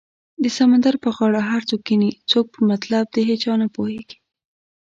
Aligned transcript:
د 0.43 0.45
سمندر 0.57 0.95
په 1.03 1.09
غاړه 1.15 1.41
هر 1.49 1.61
څوک 1.69 1.81
کینې 1.87 2.11
څوک 2.31 2.45
په 2.55 2.61
مطلب 2.71 3.03
د 3.11 3.17
هیچا 3.29 3.53
نه 3.61 3.67
پوهیږې 3.75 4.17